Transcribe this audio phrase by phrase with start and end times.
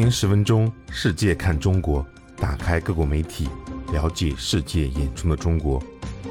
[0.00, 2.04] 天十分钟，世界看中国，
[2.38, 3.50] 打开各国媒体，
[3.92, 5.78] 了解世界眼中的中国。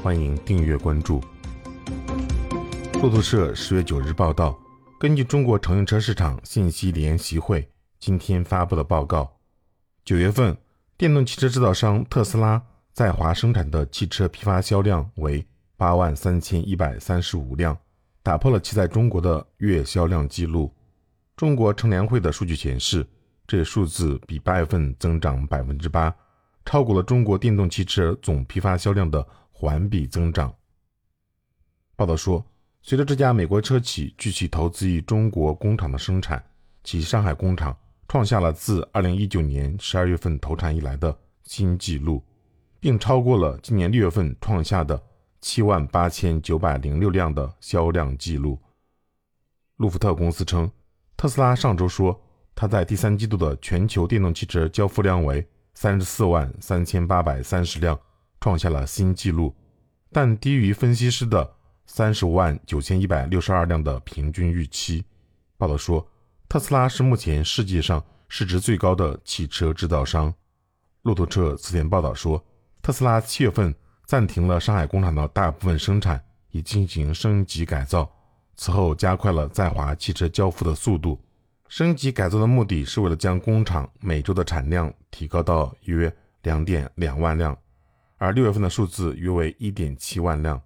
[0.02, 1.22] 欢迎订阅关注。
[2.94, 4.58] 路透社十月九日报道，
[4.98, 7.70] 根据中国乘用车市场信息联席会
[8.00, 9.38] 今天发布的报告，
[10.04, 10.56] 九月份
[10.98, 12.60] 电动汽车制造商特斯拉
[12.92, 15.46] 在华生产的汽车批发销量为
[15.76, 17.78] 八万三千一百三十五辆，
[18.20, 20.74] 打破了其在中国的月销量记录。
[21.36, 23.06] 中国乘联会的数据显示。
[23.50, 26.14] 这数字比八月份增长百分之八，
[26.64, 30.54] 超过了中国电动汽车总批发销量的环比增长。
[31.96, 32.46] 报道说，
[32.80, 36.40] 随着这家美国车企继续投资于中国工厂的生产，
[36.84, 37.76] 其上海工厂
[38.06, 42.22] 创下了自二零一九年十二月份投产以来的新纪录，
[42.78, 45.02] 并超过了今年六月份创下的
[45.40, 48.56] 七万八千九百零六辆的销量记录。
[49.78, 50.70] 路福特公司称，
[51.16, 52.16] 特斯拉上周说。
[52.60, 57.98] 它在第三季度的全球电动汽车交付量为三十四万三千八百三十辆，
[58.38, 59.56] 创下了新纪录，
[60.12, 61.54] 但低于分析师的
[61.86, 65.02] 三十五万九千一百六十二辆的平均预期。
[65.56, 66.06] 报道说，
[66.50, 70.30] 特斯拉是目前世界上市值最高的汽车制造商。
[71.00, 72.44] 路透社此前报道说，
[72.82, 78.06] 特斯拉七月份暂停了上海工厂的大部分生产，以进行升级改造，
[78.54, 81.18] 此后加快了在华汽车交付的速度。
[81.70, 87.56] 升级改造的目的是为了将工厂每周的产量提高到约两点两万辆，
[88.18, 90.60] 而六月份的数字约为一点七万辆。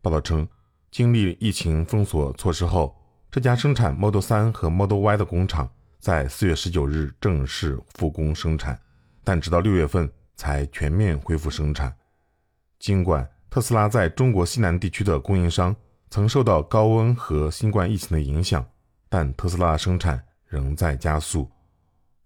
[0.00, 0.48] 报道称，
[0.90, 2.96] 经历疫情封锁措施后，
[3.30, 8.80] 这家生产 Model 3和 Model Y 的工厂在四月十九日正式复工生产，
[9.22, 11.94] 但直到六月份才全面恢复生产。
[12.78, 15.76] 尽管特斯拉在中国西南地区的供应商
[16.08, 18.64] 曾受到高温和新冠疫情的影响，
[19.10, 20.24] 但特斯拉生产。
[20.50, 21.48] 仍在加速，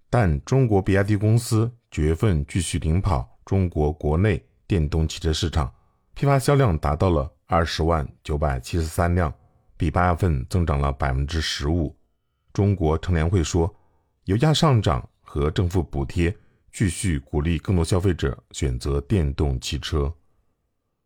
[0.08, 5.70] 但中国比亚迪公司九月份继续领跑中国国内电动汽车市场，
[6.14, 9.33] 批发销量达到了二十万九百七十三辆，
[9.77, 11.95] 比八月份增长了百分之十五。
[12.55, 13.73] 中国乘联会说，
[14.24, 16.34] 油价上涨和政府补贴
[16.73, 20.11] 继续鼓励更多消费者选择电动汽车。